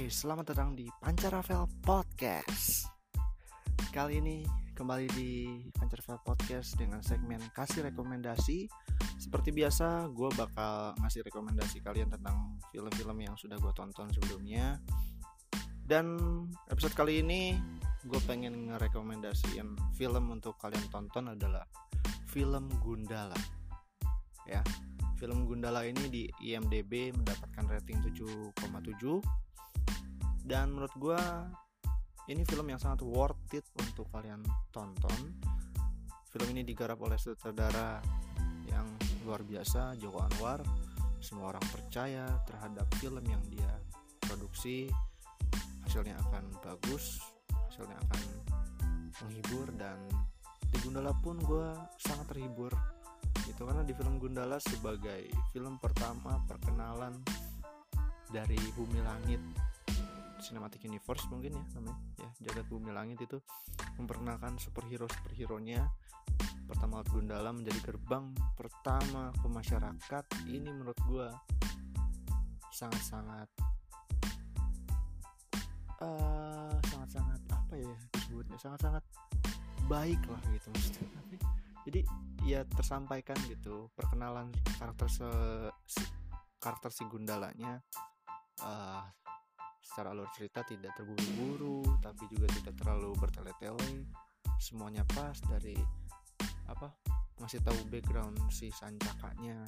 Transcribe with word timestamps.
Oke, 0.00 0.08
selamat 0.08 0.56
datang 0.56 0.72
di 0.72 0.88
Pancaravel 0.96 1.68
Podcast. 1.84 2.88
Kali 3.92 4.16
ini 4.16 4.48
kembali 4.72 5.04
di 5.12 5.60
Pancaravel 5.76 6.16
Podcast 6.24 6.72
dengan 6.80 7.04
segmen 7.04 7.36
kasih 7.52 7.84
rekomendasi. 7.84 8.64
Seperti 9.20 9.52
biasa, 9.52 10.08
gue 10.08 10.32
bakal 10.32 10.96
ngasih 11.04 11.20
rekomendasi 11.20 11.84
kalian 11.84 12.08
tentang 12.16 12.56
film-film 12.72 13.12
yang 13.20 13.36
sudah 13.36 13.60
gue 13.60 13.68
tonton 13.76 14.08
sebelumnya. 14.16 14.80
Dan 15.84 16.16
episode 16.72 16.96
kali 16.96 17.20
ini 17.20 17.60
gue 18.00 18.20
pengen 18.24 18.72
ngerekomendasiin 18.72 20.00
film 20.00 20.32
untuk 20.32 20.56
kalian 20.64 20.88
tonton 20.88 21.36
adalah 21.36 21.68
film 22.24 22.72
Gundala. 22.80 23.36
Ya, 24.48 24.64
film 25.20 25.44
Gundala 25.44 25.84
ini 25.84 26.08
di 26.08 26.24
IMDb 26.40 27.12
mendapatkan 27.12 27.68
rating 27.68 28.00
7,7 28.00 28.56
dan 30.50 30.74
menurut 30.74 30.90
gue 30.98 31.22
ini 32.26 32.42
film 32.42 32.66
yang 32.66 32.82
sangat 32.82 33.06
worth 33.06 33.54
it 33.54 33.62
untuk 33.78 34.10
kalian 34.10 34.42
tonton. 34.74 35.38
Film 36.26 36.48
ini 36.50 36.66
digarap 36.66 36.98
oleh 37.06 37.14
sutradara 37.14 38.02
yang 38.66 38.86
luar 39.22 39.46
biasa 39.46 39.94
Joko 39.94 40.18
Anwar. 40.26 40.58
Semua 41.22 41.54
orang 41.54 41.62
percaya 41.70 42.26
terhadap 42.50 42.90
film 42.98 43.22
yang 43.30 43.42
dia 43.46 43.78
produksi. 44.18 44.90
Hasilnya 45.86 46.18
akan 46.18 46.50
bagus 46.66 47.22
hasilnya 47.70 47.98
akan 48.10 48.22
menghibur 49.22 49.70
dan 49.78 49.98
di 50.70 50.78
Gundala 50.82 51.14
pun 51.22 51.38
gue 51.38 51.70
sangat 52.02 52.34
terhibur. 52.34 52.74
Itu 53.46 53.62
karena 53.66 53.86
di 53.86 53.94
film 53.94 54.18
Gundala 54.18 54.58
sebagai 54.58 55.30
film 55.54 55.78
pertama 55.78 56.42
perkenalan 56.50 57.22
dari 58.34 58.58
Bumi 58.74 58.98
Langit 59.02 59.69
Cinematic 60.40 60.84
Universe 60.88 61.24
mungkin 61.28 61.56
ya 61.56 61.64
namanya. 61.76 62.00
Ya 62.18 62.28
jagat 62.50 62.66
bumi 62.68 62.90
langit 62.90 63.20
itu 63.22 63.38
memperkenalkan 64.00 64.56
superhero 64.56 65.06
superhero 65.08 65.60
nya 65.60 65.88
pertama 66.66 67.02
Gundala 67.06 67.50
menjadi 67.50 67.92
gerbang 67.92 68.30
pertama 68.54 69.34
ke 69.34 69.46
masyarakat 69.50 70.24
ini 70.46 70.70
menurut 70.70 70.96
gue 71.04 71.28
sangat-sangat 72.70 73.48
uh, 76.00 76.78
sangat-sangat 76.88 77.40
apa 77.50 77.74
ya 77.76 77.94
disebutnya? 78.16 78.56
Sangat-sangat 78.56 79.04
baik 79.90 80.22
lah 80.30 80.42
gitu 80.54 80.70
maksudnya. 80.70 81.08
Jadi 81.84 82.00
ya 82.46 82.64
tersampaikan 82.64 83.36
gitu 83.48 83.90
perkenalan 83.96 84.52
karakter 84.78 85.08
se, 85.10 85.28
si, 85.88 86.04
karakter 86.60 86.92
si 86.92 87.04
Gundalanya 87.08 87.80
uh, 88.64 89.04
secara 89.90 90.14
alur 90.14 90.30
cerita 90.30 90.62
tidak 90.62 90.94
terburu-buru 90.94 91.82
tapi 91.98 92.30
juga 92.30 92.46
tidak 92.54 92.78
terlalu 92.78 93.10
bertele-tele. 93.18 94.06
Semuanya 94.62 95.02
pas 95.10 95.34
dari 95.50 95.74
apa 96.70 96.94
ngasih 97.42 97.58
tahu 97.66 97.80
background 97.90 98.38
si 98.54 98.70
sancakanya 98.70 99.66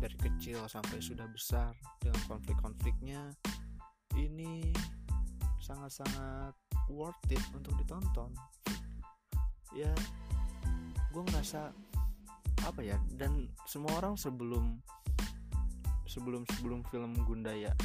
dari 0.00 0.16
kecil 0.16 0.64
sampai 0.64 1.04
sudah 1.04 1.28
besar 1.28 1.76
dengan 2.00 2.16
konflik-konfliknya 2.24 3.36
ini 4.16 4.72
sangat-sangat 5.60 6.56
worth 6.88 7.20
it 7.28 7.44
untuk 7.52 7.76
ditonton. 7.76 8.32
Ya 9.76 9.92
gue 11.12 11.22
ngerasa 11.28 11.68
apa 12.64 12.80
ya 12.80 12.96
dan 13.20 13.52
semua 13.68 14.00
orang 14.00 14.16
sebelum 14.16 14.80
sebelum 16.08 16.48
sebelum 16.48 16.80
film 16.88 17.12
Gundaya 17.28 17.76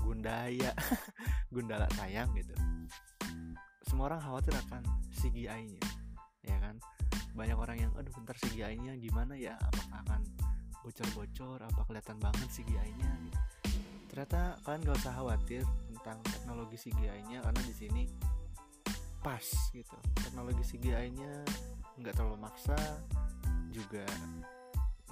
Gundaya. 0.00 0.72
Gundala 1.54 1.86
tayang 1.98 2.32
gitu. 2.36 2.54
Semua 3.84 4.08
orang 4.12 4.24
khawatir 4.24 4.56
akan 4.56 4.82
CGI-nya 5.12 5.82
ya 6.42 6.56
kan? 6.58 6.76
Banyak 7.32 7.58
orang 7.58 7.76
yang 7.78 7.92
aduh 7.94 8.12
bentar 8.12 8.36
CGI-nya 8.38 8.98
gimana 8.98 9.36
ya? 9.38 9.54
Apakah 9.60 9.98
akan 10.08 10.20
bocor-bocor? 10.82 11.58
Apa 11.62 11.80
kelihatan 11.86 12.18
banget 12.18 12.48
CGI-nya 12.50 13.10
gitu. 13.28 13.40
ternyata 14.12 14.60
kalian 14.68 14.80
gak 14.84 14.98
usah 15.00 15.14
khawatir 15.16 15.64
tentang 15.88 16.20
teknologi 16.20 16.76
CGI-nya 16.76 17.40
karena 17.40 17.62
di 17.64 17.72
sini 17.72 18.02
pas 19.24 19.46
gitu. 19.72 19.96
Teknologi 20.20 20.60
CGI-nya 20.68 21.32
nggak 21.96 22.12
terlalu 22.12 22.36
maksa 22.42 22.76
juga 23.72 24.04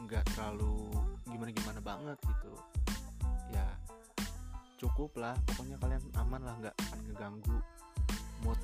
nggak 0.04 0.24
terlalu 0.36 0.92
gimana 1.24 1.50
gimana 1.54 1.80
banget 1.80 2.18
gitu. 2.28 2.52
Ya 3.54 3.64
cukup 4.80 5.12
lah 5.20 5.36
pokoknya 5.44 5.76
kalian 5.76 6.00
aman 6.16 6.40
lah 6.40 6.54
nggak 6.56 6.74
akan 6.74 6.98
ngeganggu 7.04 7.58
mood 8.40 8.60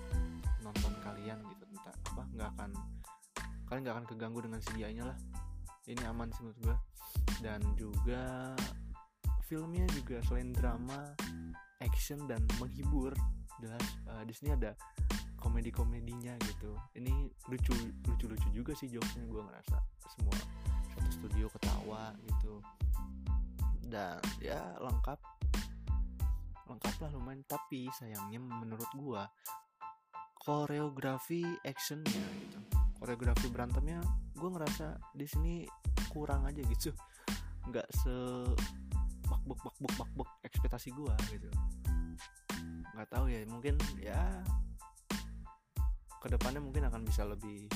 nonton 0.64 0.92
kalian 1.04 1.36
gitu. 1.52 1.64
Entah 1.76 1.92
apa 1.92 2.22
nggak 2.32 2.48
akan 2.56 2.70
kalian 3.68 3.80
nggak 3.84 3.96
akan 4.00 4.06
keganggu 4.08 4.38
dengan 4.40 4.60
CGI 4.64 4.92
nya 4.96 5.04
lah. 5.12 5.18
Ini 5.86 6.02
aman 6.08 6.32
sih 6.32 6.42
menurut 6.42 6.58
gue 6.64 6.76
dan 7.44 7.60
juga 7.76 8.56
filmnya 9.46 9.86
juga 9.94 10.18
selain 10.26 10.50
drama 10.50 11.14
action 11.78 12.24
dan 12.26 12.42
menghibur 12.58 13.14
jelas 13.62 13.84
uh, 14.10 14.24
di 14.26 14.34
sini 14.34 14.56
ada 14.56 14.74
komedi 15.36 15.70
komedinya 15.70 16.34
gitu. 16.42 16.74
Ini 16.96 17.28
lucu 17.52 17.76
lucu 18.08 18.26
lucu 18.26 18.48
juga 18.50 18.72
sih 18.74 18.88
jokesnya 18.88 19.28
gue 19.28 19.42
ngerasa. 19.44 19.78
Semua 20.16 20.36
satu 20.96 21.10
studio 21.12 21.46
ketawa 21.52 22.16
gitu. 22.24 22.58
Dan 23.86 24.18
ya 24.42 24.58
lengkap 24.82 25.35
lah 27.00 27.10
lumayan. 27.12 27.42
Tapi 27.46 27.88
sayangnya 27.92 28.40
menurut 28.40 28.90
gua 28.96 29.24
koreografi 30.46 31.42
actionnya 31.66 32.22
gitu 32.46 32.86
koreografi 32.96 33.52
berantemnya 33.52 34.00
gue 34.36 34.48
ngerasa 34.50 34.96
di 35.12 35.26
sini 35.28 35.54
kurang 36.10 36.48
aja 36.48 36.60
gitu. 36.64 36.92
Nggak 37.68 37.86
se 37.92 38.14
bak 39.26 39.42
bak 39.42 39.58
bak 39.60 39.76
bak 39.82 39.92
bak 39.98 40.10
bak 40.16 40.30
ekspektasi 40.46 40.94
gue 40.96 41.14
gitu. 41.32 41.48
Nggak 42.96 43.08
tahu 43.12 43.28
ya 43.28 43.44
mungkin 43.48 43.76
ya 44.00 44.20
ke 46.16 46.26
depannya 46.32 46.64
mungkin 46.64 46.88
akan 46.88 47.04
bisa 47.04 47.28
lebih 47.28 47.68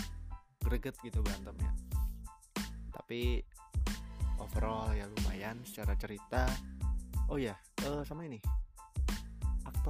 greget 0.64 0.96
gitu 1.04 1.20
berantemnya. 1.20 1.72
Tapi 2.90 3.44
overall 4.40 4.92
ya 4.96 5.04
lumayan 5.06 5.60
secara 5.68 5.92
cerita. 6.00 6.48
Oh 7.30 7.38
ya 7.38 7.54
uh, 7.86 8.02
sama 8.02 8.26
ini 8.26 8.59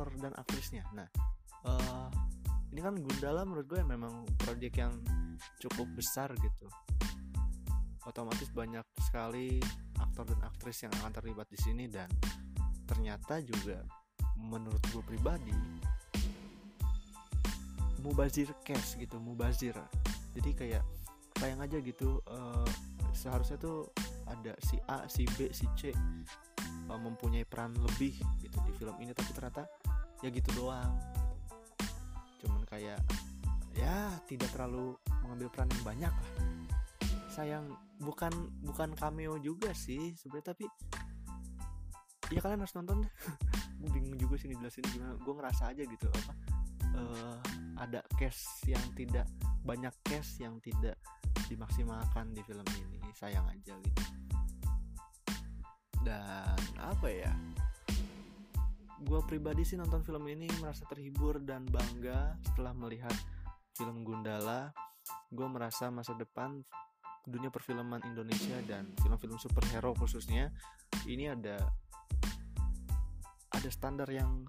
aktor 0.01 0.17
dan 0.17 0.33
aktrisnya. 0.41 0.81
Nah 0.97 1.05
uh, 1.69 2.09
ini 2.73 2.81
kan 2.81 2.97
Gundala 2.97 3.45
menurut 3.45 3.69
gue 3.69 3.85
memang 3.85 4.25
proyek 4.41 4.81
yang 4.81 4.97
cukup 5.61 5.85
besar 5.93 6.33
gitu. 6.41 6.65
Otomatis 8.09 8.49
banyak 8.49 8.81
sekali 9.05 9.61
aktor 10.01 10.25
dan 10.25 10.41
aktris 10.41 10.89
yang 10.89 10.93
akan 11.05 11.13
terlibat 11.13 11.53
di 11.53 11.61
sini 11.61 11.85
dan 11.85 12.09
ternyata 12.89 13.45
juga 13.45 13.85
menurut 14.41 14.81
gue 14.89 15.05
pribadi 15.05 15.53
mubazir 18.01 18.49
cash 18.65 18.97
gitu 18.97 19.21
mubazir. 19.21 19.77
Jadi 20.33 20.51
kayak 20.57 20.85
bayang 21.37 21.61
aja 21.61 21.77
gitu 21.77 22.25
uh, 22.25 22.65
seharusnya 23.13 23.61
tuh 23.61 23.93
ada 24.25 24.57
si 24.65 24.81
A 24.89 25.05
si 25.13 25.29
B 25.37 25.53
si 25.53 25.69
C 25.77 25.93
uh, 25.93 26.97
mempunyai 26.97 27.45
peran 27.45 27.77
lebih 27.77 28.17
gitu 28.41 28.57
di 28.65 28.73
film 28.81 28.97
ini. 29.05 29.13
Tapi 29.13 29.29
ternyata 29.37 29.69
ya 30.21 30.29
gitu 30.29 30.49
doang. 30.57 30.97
Cuman 32.41 32.63
kayak 32.69 33.01
ya 33.77 34.13
tidak 34.29 34.51
terlalu 34.53 34.97
mengambil 35.25 35.49
peran 35.53 35.69
yang 35.73 35.85
banyak 35.85 36.15
lah. 36.15 36.33
Sayang 37.31 37.67
bukan 38.01 38.33
bukan 38.65 38.93
cameo 38.97 39.37
juga 39.41 39.71
sih 39.77 40.17
sebenarnya 40.17 40.57
tapi 40.57 40.65
ya 42.31 42.41
kalian 42.41 42.63
harus 42.63 42.75
nonton 42.75 43.05
gue 43.81 43.91
bingung 43.91 44.17
juga 44.21 44.35
sih 44.37 44.49
ngejelasin 44.53 44.85
gimana. 44.93 45.17
Gue 45.21 45.35
ngerasa 45.37 45.73
aja 45.73 45.83
gitu 45.85 46.07
apa 46.09 46.33
uh, 46.97 47.39
ada 47.81 48.05
case 48.19 48.69
yang 48.69 48.83
tidak 48.93 49.27
banyak 49.65 49.93
case 50.05 50.41
yang 50.43 50.57
tidak 50.61 50.97
dimaksimalkan 51.49 52.33
di 52.33 52.43
film 52.45 52.65
ini. 52.77 53.01
Sayang 53.17 53.47
aja 53.49 53.75
gitu. 53.81 54.03
Dan 56.01 56.59
apa 56.81 57.09
ya 57.13 57.33
gue 59.01 59.21
pribadi 59.25 59.65
sih 59.65 59.81
nonton 59.81 60.05
film 60.05 60.29
ini 60.29 60.45
merasa 60.61 60.85
terhibur 60.85 61.41
dan 61.41 61.65
bangga 61.65 62.37
setelah 62.45 62.77
melihat 62.77 63.15
film 63.73 64.05
Gundala. 64.05 64.73
Gue 65.33 65.49
merasa 65.49 65.89
masa 65.89 66.13
depan 66.13 66.61
dunia 67.25 67.49
perfilman 67.49 68.01
Indonesia 68.05 68.61
dan 68.69 68.93
film-film 69.01 69.41
superhero 69.41 69.97
khususnya 69.97 70.53
ini 71.09 71.33
ada 71.33 71.61
ada 73.57 73.69
standar 73.73 74.09
yang 74.13 74.45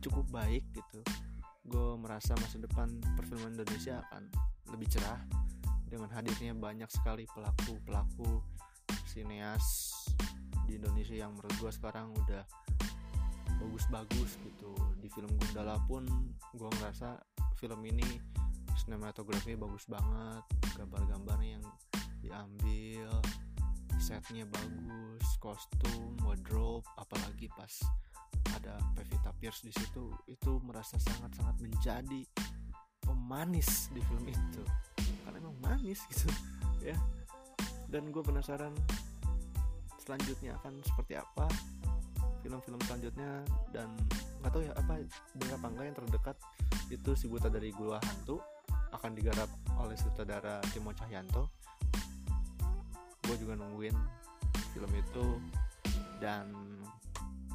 cukup 0.00 0.24
baik 0.32 0.64
gitu. 0.72 1.00
Gue 1.62 1.94
merasa 2.00 2.32
masa 2.40 2.56
depan 2.58 2.88
perfilman 3.14 3.54
Indonesia 3.60 4.00
akan 4.08 4.32
lebih 4.72 4.88
cerah 4.88 5.20
dengan 5.84 6.08
hadirnya 6.16 6.56
banyak 6.56 6.88
sekali 6.88 7.28
pelaku-pelaku 7.28 8.40
sineas 9.04 9.92
di 10.64 10.80
Indonesia 10.80 11.12
yang 11.12 11.36
menurut 11.36 11.52
gue 11.60 11.72
sekarang 11.76 12.16
udah 12.16 12.42
bagus-bagus 13.62 14.38
gitu. 14.42 14.72
Di 14.98 15.08
film 15.10 15.30
Gundala 15.38 15.78
pun 15.86 16.04
gue 16.54 16.68
ngerasa 16.78 17.18
film 17.58 17.80
ini 17.86 18.06
sinematografi 18.74 19.54
bagus 19.54 19.86
banget. 19.86 20.42
Gambar-gambarnya 20.76 21.60
yang 21.60 21.66
diambil 22.22 23.22
setnya 24.02 24.42
bagus 24.50 25.26
kostum 25.38 26.18
wardrobe 26.26 26.82
apalagi 26.98 27.46
pas 27.54 27.70
ada 28.58 28.74
Pevita 28.98 29.30
Pierce 29.38 29.62
di 29.62 29.70
situ 29.70 30.10
itu 30.26 30.58
merasa 30.66 30.98
sangat-sangat 30.98 31.62
menjadi 31.62 32.26
pemanis 32.98 33.94
di 33.94 34.02
film 34.02 34.26
itu. 34.26 34.62
Karena 35.22 35.38
emang 35.38 35.56
manis 35.62 36.02
gitu 36.10 36.28
ya. 36.90 36.98
Dan 37.86 38.10
gue 38.10 38.22
penasaran 38.24 38.74
selanjutnya 40.02 40.58
akan 40.58 40.82
seperti 40.82 41.14
apa 41.14 41.46
film-film 42.42 42.80
selanjutnya 42.84 43.46
dan 43.70 43.88
nggak 44.42 44.50
tahu 44.50 44.62
ya 44.66 44.74
apa 44.74 45.00
benar 45.38 45.54
apa 45.62 45.82
yang 45.86 45.96
terdekat 45.96 46.36
itu 46.90 47.10
si 47.14 47.30
buta 47.30 47.46
dari 47.46 47.70
gua 47.72 48.02
hantu 48.02 48.42
akan 48.92 49.16
digarap 49.16 49.48
oleh 49.80 49.96
sutradara 49.96 50.60
Timo 50.70 50.92
Cahyanto. 50.92 51.48
Gue 53.24 53.36
juga 53.40 53.56
nungguin 53.56 53.96
film 54.76 54.92
itu 54.92 55.26
dan 56.20 56.52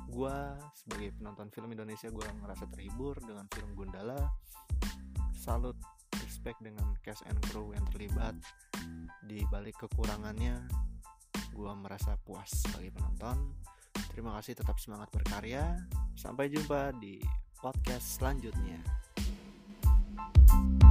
gue 0.10 0.38
sebagai 0.74 1.13
penonton 1.19 1.48
film 1.54 1.69
Indonesia 1.69 2.10
gue 2.10 2.25
ngerasa 2.42 2.66
terhibur 2.74 3.19
dengan 3.22 3.45
film 3.54 3.78
Gundala. 3.78 4.18
Salut 5.38 5.78
respect 6.25 6.60
dengan 6.60 6.98
cast 7.06 7.22
and 7.30 7.38
crew 7.48 7.72
yang 7.72 7.86
terlibat. 7.94 8.34
Di 9.22 9.45
balik 9.54 9.78
kekurangannya 9.78 10.66
gue 11.54 11.72
merasa 11.78 12.18
puas 12.25 12.50
sebagai 12.50 12.98
penonton 12.98 13.54
Terima 14.18 14.34
kasih 14.42 14.58
tetap 14.58 14.81
semangat 14.81 15.14
berkarya. 15.14 15.78
Sampai 16.18 16.50
jumpa 16.50 16.90
di 16.98 17.22
podcast 17.62 18.18
selanjutnya. 18.18 18.81
thank 20.48 20.81
you 20.81 20.87